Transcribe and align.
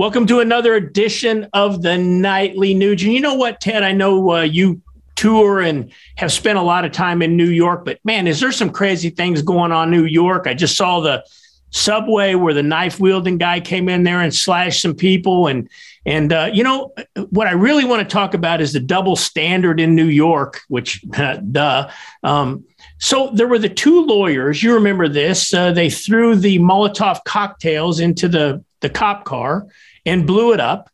Welcome 0.00 0.26
to 0.28 0.40
another 0.40 0.76
edition 0.76 1.46
of 1.52 1.82
the 1.82 1.98
Nightly 1.98 2.74
Nuge. 2.74 3.04
And 3.04 3.12
you 3.12 3.20
know 3.20 3.34
what, 3.34 3.60
Ted? 3.60 3.82
I 3.82 3.92
know 3.92 4.30
uh, 4.30 4.40
you 4.40 4.80
tour 5.14 5.60
and 5.60 5.92
have 6.16 6.32
spent 6.32 6.56
a 6.56 6.62
lot 6.62 6.86
of 6.86 6.92
time 6.92 7.20
in 7.20 7.36
New 7.36 7.50
York, 7.50 7.84
but 7.84 7.98
man, 8.02 8.26
is 8.26 8.40
there 8.40 8.50
some 8.50 8.70
crazy 8.70 9.10
things 9.10 9.42
going 9.42 9.72
on 9.72 9.92
in 9.92 10.00
New 10.00 10.06
York? 10.06 10.46
I 10.46 10.54
just 10.54 10.74
saw 10.74 11.00
the 11.00 11.22
subway 11.68 12.34
where 12.34 12.54
the 12.54 12.62
knife 12.62 12.98
wielding 12.98 13.36
guy 13.36 13.60
came 13.60 13.90
in 13.90 14.04
there 14.04 14.22
and 14.22 14.34
slashed 14.34 14.80
some 14.80 14.94
people 14.94 15.48
and 15.48 15.68
and 16.06 16.32
uh, 16.32 16.48
you 16.50 16.64
know 16.64 16.94
what 17.28 17.46
I 17.46 17.52
really 17.52 17.84
want 17.84 18.00
to 18.00 18.10
talk 18.10 18.32
about 18.32 18.62
is 18.62 18.72
the 18.72 18.80
double 18.80 19.16
standard 19.16 19.80
in 19.80 19.94
New 19.94 20.06
York, 20.06 20.62
which 20.68 21.04
duh. 21.52 21.90
Um, 22.22 22.64
so 22.96 23.32
there 23.34 23.46
were 23.46 23.58
the 23.58 23.68
two 23.68 24.06
lawyers. 24.06 24.62
You 24.62 24.72
remember 24.72 25.08
this? 25.08 25.52
Uh, 25.52 25.72
they 25.72 25.90
threw 25.90 26.36
the 26.36 26.58
Molotov 26.58 27.22
cocktails 27.26 28.00
into 28.00 28.28
the 28.28 28.64
the 28.80 28.88
cop 28.88 29.26
car 29.26 29.66
and 30.06 30.26
blew 30.26 30.52
it 30.52 30.60
up. 30.60 30.90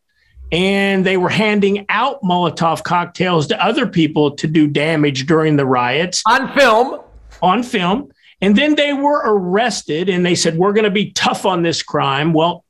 And 0.52 1.04
they 1.04 1.16
were 1.16 1.28
handing 1.28 1.86
out 1.88 2.22
Molotov 2.22 2.84
cocktails 2.84 3.48
to 3.48 3.64
other 3.64 3.86
people 3.86 4.32
to 4.32 4.46
do 4.46 4.68
damage 4.68 5.26
during 5.26 5.56
the 5.56 5.66
riots 5.66 6.22
on 6.26 6.54
film. 6.54 7.00
On 7.42 7.62
film. 7.62 8.12
And 8.40 8.54
then 8.54 8.74
they 8.74 8.92
were 8.92 9.22
arrested 9.24 10.08
and 10.08 10.24
they 10.24 10.34
said, 10.34 10.56
We're 10.56 10.72
going 10.72 10.84
to 10.84 10.90
be 10.90 11.10
tough 11.12 11.46
on 11.46 11.62
this 11.62 11.82
crime. 11.82 12.32
Well, 12.32 12.64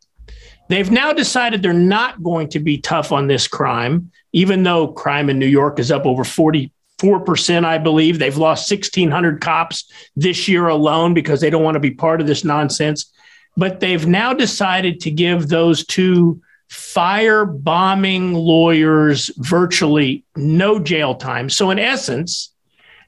they've 0.69 0.91
now 0.91 1.12
decided 1.12 1.62
they're 1.62 1.73
not 1.73 2.23
going 2.23 2.48
to 2.51 2.60
be 2.60 2.79
tough 2.79 3.12
on 3.12 3.27
this 3.27 3.48
crime, 3.48 4.10
even 4.32 4.62
though 4.62 4.88
crime 4.88 5.29
in 5.29 5.38
New 5.38 5.46
York 5.46 5.79
is 5.79 5.91
up 5.91 6.07
over 6.07 6.23
44%, 6.23 7.65
I 7.65 7.79
believe. 7.79 8.18
They've 8.18 8.37
lost 8.37 8.71
1,600 8.71 9.41
cops 9.41 9.91
this 10.15 10.48
year 10.48 10.68
alone 10.68 11.15
because 11.15 11.41
they 11.41 11.51
don't 11.51 11.65
want 11.65 11.74
to 11.74 11.80
be 11.80 11.91
part 11.91 12.21
of 12.21 12.27
this 12.27 12.45
nonsense. 12.45 13.12
But 13.56 13.80
they've 13.80 14.06
now 14.06 14.33
decided 14.33 15.01
to 15.01 15.10
give 15.10 15.48
those 15.48 15.87
two 15.87 16.42
fire 16.69 17.45
bombing 17.45 18.34
lawyers 18.34 19.30
virtually 19.37 20.24
no 20.37 20.79
jail 20.79 21.15
time. 21.15 21.49
So, 21.49 21.71
in 21.71 21.79
essence, 21.79 22.52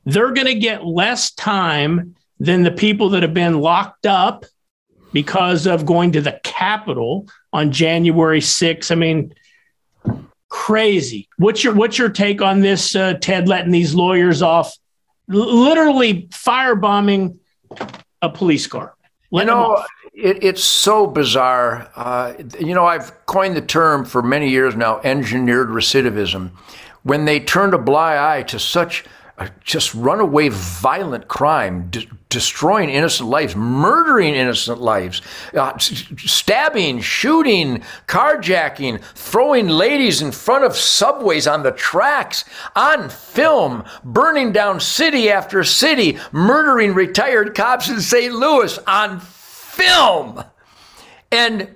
they're 0.04 0.32
going 0.32 0.46
to 0.46 0.54
get 0.54 0.86
less 0.86 1.32
time 1.32 2.16
than 2.40 2.62
the 2.62 2.70
people 2.70 3.10
that 3.10 3.22
have 3.22 3.34
been 3.34 3.60
locked 3.60 4.06
up 4.06 4.46
because 5.12 5.66
of 5.66 5.86
going 5.86 6.12
to 6.12 6.20
the 6.20 6.40
Capitol 6.44 7.28
on 7.52 7.72
January 7.72 8.40
6th. 8.40 8.90
I 8.90 8.94
mean, 8.94 9.34
crazy. 10.48 11.28
What's 11.36 11.64
your 11.64 11.74
what's 11.74 11.98
your 11.98 12.08
take 12.08 12.42
on 12.42 12.60
this, 12.60 12.94
uh, 12.94 13.14
Ted? 13.14 13.48
Letting 13.48 13.72
these 13.72 13.94
lawyers 13.94 14.42
off, 14.42 14.74
L- 15.32 15.64
literally 15.64 16.28
firebombing 16.28 17.38
a 18.22 18.30
police 18.30 18.66
car. 18.66 18.94
Let 19.30 19.42
you 19.42 19.46
know, 19.52 19.84
it, 20.18 20.42
it's 20.42 20.64
so 20.64 21.06
bizarre. 21.06 21.90
Uh, 21.94 22.34
you 22.58 22.74
know, 22.74 22.84
I've 22.84 23.24
coined 23.26 23.56
the 23.56 23.62
term 23.62 24.04
for 24.04 24.22
many 24.22 24.50
years 24.50 24.74
now, 24.74 25.00
engineered 25.00 25.68
recidivism. 25.68 26.50
When 27.04 27.24
they 27.24 27.40
turned 27.40 27.74
a 27.74 27.78
blind 27.78 28.18
eye 28.18 28.42
to 28.44 28.58
such 28.58 29.04
just 29.62 29.94
runaway 29.94 30.48
violent 30.48 31.28
crime, 31.28 31.88
de- 31.90 32.04
destroying 32.28 32.90
innocent 32.90 33.28
lives, 33.28 33.54
murdering 33.54 34.34
innocent 34.34 34.80
lives, 34.80 35.22
uh, 35.54 35.78
stabbing, 35.78 37.00
shooting, 37.00 37.80
carjacking, 38.08 39.00
throwing 39.14 39.68
ladies 39.68 40.20
in 40.20 40.32
front 40.32 40.64
of 40.64 40.74
subways 40.74 41.46
on 41.46 41.62
the 41.62 41.70
tracks, 41.70 42.44
on 42.74 43.08
film, 43.08 43.84
burning 44.02 44.50
down 44.50 44.80
city 44.80 45.30
after 45.30 45.62
city, 45.62 46.18
murdering 46.32 46.92
retired 46.92 47.54
cops 47.54 47.88
in 47.88 48.00
St. 48.00 48.34
Louis 48.34 48.76
on 48.88 49.20
film. 49.78 50.44
And 51.30 51.68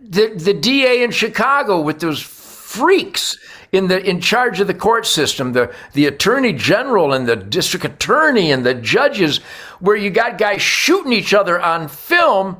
the, 0.00 0.28
the 0.34 0.54
DA 0.54 1.02
in 1.02 1.10
Chicago 1.10 1.80
with 1.80 2.00
those 2.00 2.20
freaks 2.20 3.38
in 3.72 3.88
the 3.88 4.04
in 4.08 4.20
charge 4.20 4.60
of 4.60 4.66
the 4.66 4.74
court 4.74 5.06
system, 5.06 5.52
the 5.52 5.72
the 5.92 6.06
attorney 6.06 6.52
general 6.52 7.12
and 7.12 7.26
the 7.26 7.36
district 7.36 7.84
attorney 7.84 8.50
and 8.50 8.66
the 8.66 8.74
judges, 8.74 9.38
where 9.78 9.96
you 9.96 10.10
got 10.10 10.38
guys 10.38 10.60
shooting 10.60 11.12
each 11.12 11.32
other 11.32 11.60
on 11.60 11.88
film, 11.88 12.56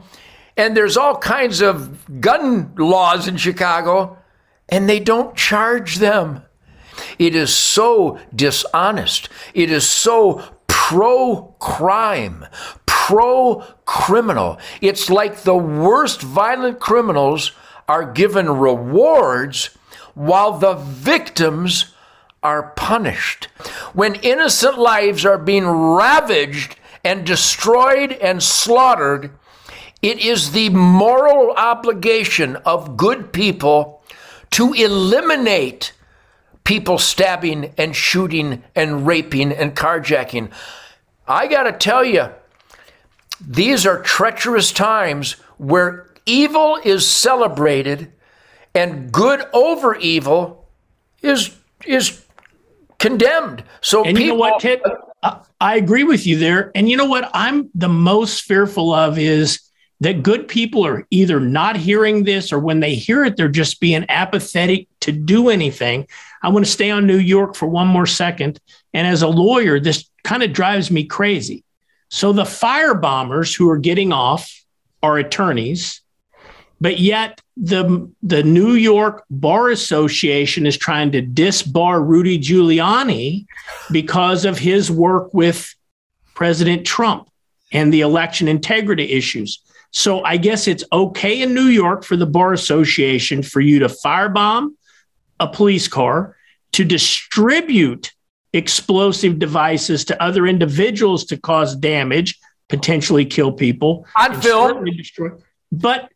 and 0.56 0.76
there's 0.76 0.96
all 0.96 1.16
kinds 1.16 1.60
of 1.60 2.20
gun 2.20 2.72
laws 2.76 3.26
in 3.26 3.36
Chicago, 3.36 4.18
and 4.68 4.88
they 4.88 5.00
don't 5.00 5.36
charge 5.36 5.96
them. 5.96 6.42
It 7.18 7.34
is 7.34 7.54
so 7.54 8.18
dishonest. 8.34 9.28
It 9.54 9.70
is 9.70 9.88
so 9.88 10.42
pro 10.66 11.54
crime, 11.58 12.46
pro 13.10 13.64
criminal. 13.86 14.56
It's 14.80 15.10
like 15.10 15.38
the 15.38 15.56
worst 15.56 16.22
violent 16.22 16.78
criminals 16.78 17.50
are 17.88 18.12
given 18.12 18.48
rewards 18.48 19.70
while 20.14 20.52
the 20.52 20.74
victims 20.74 21.92
are 22.40 22.70
punished. 22.76 23.46
When 23.94 24.14
innocent 24.14 24.78
lives 24.78 25.26
are 25.26 25.38
being 25.38 25.66
ravaged 25.66 26.76
and 27.02 27.26
destroyed 27.26 28.12
and 28.12 28.40
slaughtered, 28.40 29.32
it 30.02 30.20
is 30.20 30.52
the 30.52 30.68
moral 30.68 31.50
obligation 31.56 32.54
of 32.64 32.96
good 32.96 33.32
people 33.32 34.04
to 34.52 34.72
eliminate 34.72 35.94
people 36.62 36.96
stabbing 36.96 37.74
and 37.76 37.96
shooting 37.96 38.62
and 38.76 39.04
raping 39.04 39.50
and 39.50 39.74
carjacking. 39.74 40.52
I 41.26 41.48
got 41.48 41.64
to 41.64 41.72
tell 41.72 42.04
you, 42.04 42.28
these 43.40 43.86
are 43.86 44.02
treacherous 44.02 44.72
times 44.72 45.32
where 45.58 46.06
evil 46.26 46.78
is 46.84 47.08
celebrated 47.08 48.12
and 48.74 49.10
good 49.10 49.44
over 49.52 49.96
evil 49.96 50.68
is 51.22 51.56
is 51.84 52.24
condemned. 52.98 53.64
So 53.80 54.04
and 54.04 54.16
people, 54.16 54.22
you 54.22 54.28
know 54.28 54.34
what, 54.34 54.60
Ted? 54.60 54.80
I 55.60 55.76
agree 55.76 56.04
with 56.04 56.26
you 56.26 56.38
there. 56.38 56.70
And 56.74 56.88
you 56.88 56.96
know 56.96 57.06
what? 57.06 57.30
I'm 57.34 57.70
the 57.74 57.88
most 57.88 58.42
fearful 58.42 58.92
of 58.94 59.18
is 59.18 59.60
that 60.00 60.22
good 60.22 60.48
people 60.48 60.86
are 60.86 61.06
either 61.10 61.38
not 61.40 61.76
hearing 61.76 62.24
this 62.24 62.52
or 62.52 62.58
when 62.58 62.80
they 62.80 62.94
hear 62.94 63.24
it, 63.24 63.36
they're 63.36 63.48
just 63.48 63.80
being 63.80 64.06
apathetic 64.08 64.88
to 65.00 65.12
do 65.12 65.50
anything. 65.50 66.06
I 66.42 66.48
want 66.48 66.64
to 66.64 66.70
stay 66.70 66.90
on 66.90 67.06
New 67.06 67.18
York 67.18 67.54
for 67.54 67.66
one 67.66 67.86
more 67.86 68.06
second. 68.06 68.58
And 68.94 69.06
as 69.06 69.20
a 69.20 69.28
lawyer, 69.28 69.78
this 69.78 70.08
kind 70.24 70.42
of 70.42 70.54
drives 70.54 70.90
me 70.90 71.04
crazy. 71.04 71.64
So 72.10 72.32
the 72.32 72.44
fire 72.44 72.94
bombers 72.94 73.54
who 73.54 73.70
are 73.70 73.78
getting 73.78 74.12
off 74.12 74.52
are 75.02 75.16
attorneys 75.16 76.02
but 76.80 76.98
yet 76.98 77.40
the 77.56 78.10
the 78.22 78.42
New 78.42 78.72
York 78.72 79.24
Bar 79.30 79.68
Association 79.68 80.66
is 80.66 80.76
trying 80.76 81.12
to 81.12 81.22
disbar 81.22 82.04
Rudy 82.04 82.38
Giuliani 82.38 83.46
because 83.90 84.44
of 84.44 84.58
his 84.58 84.90
work 84.90 85.32
with 85.34 85.74
President 86.34 86.86
Trump 86.86 87.28
and 87.72 87.92
the 87.92 88.00
election 88.00 88.48
integrity 88.48 89.12
issues. 89.12 89.60
So 89.92 90.24
I 90.24 90.36
guess 90.36 90.66
it's 90.66 90.84
okay 90.92 91.42
in 91.42 91.54
New 91.54 91.66
York 91.66 92.04
for 92.04 92.16
the 92.16 92.26
Bar 92.26 92.52
Association 92.52 93.42
for 93.42 93.60
you 93.60 93.80
to 93.80 93.88
firebomb 93.88 94.70
a 95.38 95.48
police 95.48 95.88
car, 95.88 96.36
to 96.72 96.84
distribute 96.84 98.12
explosive 98.52 99.38
devices 99.38 100.04
to 100.06 100.22
other 100.22 100.46
individuals 100.46 101.24
to 101.26 101.36
cause 101.36 101.76
damage, 101.76 102.38
potentially 102.68 103.24
kill 103.24 103.52
people. 103.52 104.06
On 104.16 104.40
film. 104.40 104.84
Destroy. 104.84 105.30
But 105.72 106.10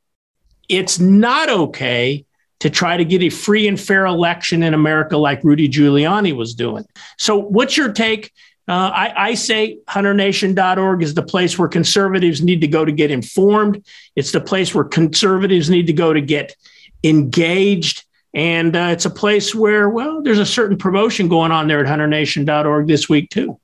it's 0.68 0.98
not 0.98 1.48
okay 1.48 2.24
to 2.60 2.70
try 2.70 2.96
to 2.96 3.04
get 3.04 3.22
a 3.22 3.28
free 3.28 3.68
and 3.68 3.78
fair 3.78 4.06
election 4.06 4.62
in 4.62 4.74
America 4.74 5.16
like 5.16 5.44
Rudy 5.44 5.68
Giuliani 5.68 6.34
was 6.34 6.54
doing. 6.54 6.86
So, 7.18 7.36
what's 7.36 7.76
your 7.76 7.92
take? 7.92 8.32
Uh, 8.66 8.72
I, 8.72 9.12
I, 9.16 9.34
say 9.34 9.80
hunternation.org 9.86 11.02
is 11.02 11.12
the 11.12 11.22
place 11.22 11.58
where 11.58 11.68
conservatives 11.68 12.40
need 12.40 12.62
to 12.62 12.66
go 12.66 12.82
to 12.82 12.92
get 12.92 13.10
informed. 13.10 13.84
It's 14.16 14.32
the 14.32 14.40
place 14.40 14.74
where 14.74 14.84
conservatives 14.84 15.68
need 15.68 15.88
to 15.88 15.92
go 15.92 16.14
to 16.14 16.22
get 16.22 16.56
engaged. 17.02 18.04
And 18.34 18.74
uh, 18.74 18.88
it's 18.90 19.04
a 19.04 19.10
place 19.10 19.54
where, 19.54 19.88
well, 19.88 20.22
there's 20.22 20.40
a 20.40 20.46
certain 20.46 20.76
promotion 20.76 21.28
going 21.28 21.52
on 21.52 21.68
there 21.68 21.80
at 21.80 21.86
hunternation.org 21.86 22.86
this 22.88 23.08
week, 23.08 23.30
too. 23.30 23.58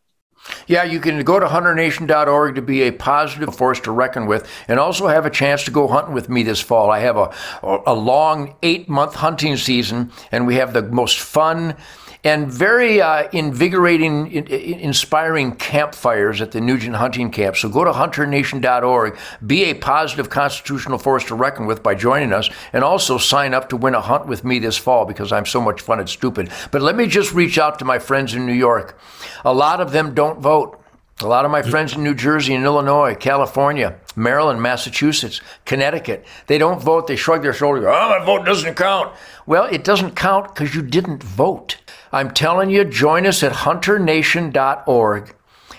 Yeah, 0.67 0.85
you 0.85 1.01
can 1.01 1.23
go 1.23 1.39
to 1.39 1.47
hunternation.org 1.47 2.55
to 2.55 2.63
be 2.63 2.83
a 2.83 2.93
positive 2.93 3.55
force 3.55 3.81
to 3.81 3.93
reckon 3.93 4.27
with 4.27 4.49
and 4.69 4.81
also 4.81 5.07
have 5.07 5.27
a 5.27 5.31
chance 5.31 5.65
to 5.65 5.71
go 5.71 5.87
hunting 5.87 6.15
with 6.15 6.29
me 6.29 6.43
this 6.43 6.61
fall. 6.61 6.91
I 6.91 7.01
have 7.01 7.17
a, 7.17 7.33
a 7.63 7.95
long 7.95 8.57
eight 8.63 8.89
month 8.89 9.15
hunting 9.17 9.57
season, 9.57 10.13
and 10.33 10.47
we 10.47 10.57
have 10.57 10.73
the 10.73 10.83
most 10.83 11.19
fun 11.19 11.77
and 12.25 12.51
very 12.53 13.01
uh, 13.01 13.29
invigorating, 13.33 14.31
inspiring 14.31 15.57
campfires 15.57 16.41
at 16.41 16.53
the 16.53 16.61
Nugent 16.61 16.97
Hunting 16.97 17.31
Camp. 17.31 17.57
So 17.57 17.69
go 17.69 17.85
to 17.85 17.93
hunternation.org, 17.93 19.19
be 19.47 19.65
a 19.65 19.75
positive 19.75 20.29
constitutional 20.29 20.99
force 20.99 21.25
to 21.27 21.35
reckon 21.35 21.67
with 21.67 21.83
by 21.83 21.95
joining 21.95 22.33
us, 22.33 22.51
and 22.73 22.85
also 22.85 23.19
sign 23.19 23.55
up 23.55 23.69
to 23.71 23.77
win 23.77 23.95
a 23.95 24.01
hunt 24.01 24.27
with 24.27 24.45
me 24.45 24.59
this 24.59 24.77
fall 24.77 25.05
because 25.05 25.33
I'm 25.33 25.47
so 25.47 25.61
much 25.61 25.81
fun 25.81 26.01
and 26.01 26.09
stupid. 26.09 26.51
But 26.71 26.83
let 26.83 26.97
me 26.97 27.07
just 27.07 27.33
reach 27.33 27.59
out 27.59 27.79
to 27.79 27.85
my 27.85 27.99
friends 27.99 28.35
in 28.35 28.47
New 28.47 28.53
York. 28.53 28.99
A 29.45 29.55
lot 29.55 29.81
of 29.81 29.93
them 29.93 30.15
don't 30.15 30.41
vote. 30.41 30.80
A 31.23 31.27
lot 31.27 31.45
of 31.45 31.51
my 31.51 31.61
friends 31.61 31.95
in 31.95 32.03
New 32.03 32.15
Jersey 32.15 32.55
and 32.55 32.65
Illinois, 32.65 33.15
California, 33.15 33.99
Maryland, 34.17 34.63
Massachusetts, 34.63 35.43
Connecticut, 35.67 36.25
they 36.47 36.57
don't 36.57 36.81
vote. 36.81 37.07
They 37.07 37.17
shrug 37.17 37.43
their 37.43 37.53
shoulders. 37.53 37.85
Oh, 37.87 38.19
my 38.19 38.25
vote 38.25 38.47
doesn't 38.47 38.75
count. 38.75 39.15
Well, 39.45 39.65
it 39.65 39.85
doesn't 39.85 40.17
count 40.17 40.55
because 40.55 40.75
you 40.75 40.81
didn't 40.81 41.23
vote. 41.23 41.77
I'm 42.11 42.31
telling 42.31 42.71
you, 42.71 42.85
join 42.85 43.27
us 43.27 43.43
at 43.43 43.53
hunternation.org. 43.53 45.35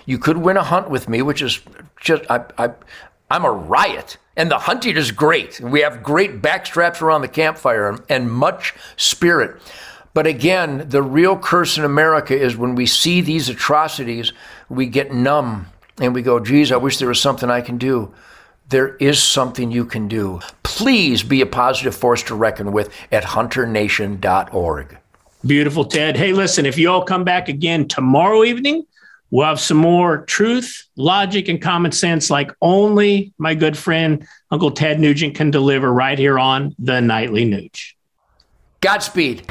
You 0.05 0.17
could 0.19 0.37
win 0.37 0.57
a 0.57 0.63
hunt 0.63 0.89
with 0.89 1.09
me, 1.09 1.21
which 1.21 1.41
is 1.41 1.61
just, 1.99 2.23
I, 2.29 2.45
I, 2.57 2.71
I'm 3.29 3.45
a 3.45 3.51
riot. 3.51 4.17
And 4.37 4.49
the 4.49 4.59
hunting 4.59 4.95
is 4.95 5.11
great. 5.11 5.59
We 5.59 5.81
have 5.81 6.03
great 6.03 6.41
backstraps 6.41 7.01
around 7.01 7.21
the 7.21 7.27
campfire 7.27 7.89
and, 7.89 8.01
and 8.09 8.31
much 8.31 8.73
spirit. 8.95 9.61
But 10.13 10.27
again, 10.27 10.89
the 10.89 11.01
real 11.01 11.37
curse 11.37 11.77
in 11.77 11.85
America 11.85 12.37
is 12.37 12.57
when 12.57 12.75
we 12.75 12.85
see 12.85 13.21
these 13.21 13.49
atrocities, 13.49 14.33
we 14.69 14.87
get 14.87 15.13
numb 15.13 15.67
and 15.99 16.13
we 16.13 16.21
go, 16.21 16.39
geez, 16.39 16.71
I 16.71 16.77
wish 16.77 16.97
there 16.97 17.07
was 17.07 17.21
something 17.21 17.49
I 17.49 17.61
can 17.61 17.77
do. 17.77 18.13
There 18.69 18.95
is 18.97 19.21
something 19.21 19.71
you 19.71 19.85
can 19.85 20.07
do. 20.07 20.39
Please 20.63 21.23
be 21.23 21.41
a 21.41 21.45
positive 21.45 21.95
force 21.95 22.23
to 22.23 22.35
reckon 22.35 22.71
with 22.71 22.93
at 23.11 23.23
hunternation.org. 23.23 24.97
Beautiful, 25.45 25.85
Ted. 25.85 26.15
Hey, 26.15 26.33
listen, 26.33 26.65
if 26.65 26.77
you 26.77 26.89
all 26.89 27.03
come 27.03 27.23
back 27.23 27.49
again 27.49 27.87
tomorrow 27.87 28.43
evening, 28.43 28.85
we'll 29.29 29.45
have 29.45 29.59
some 29.59 29.77
more 29.77 30.19
truth, 30.25 30.87
logic, 30.95 31.47
and 31.47 31.61
common 31.61 31.91
sense 31.91 32.29
like 32.29 32.51
only 32.61 33.33
my 33.37 33.55
good 33.55 33.77
friend, 33.77 34.27
Uncle 34.51 34.71
Ted 34.71 34.99
Nugent, 34.99 35.35
can 35.35 35.51
deliver 35.51 35.91
right 35.91 36.19
here 36.19 36.37
on 36.37 36.75
the 36.77 37.01
Nightly 37.01 37.45
Nuge. 37.45 37.93
Godspeed. 38.81 39.45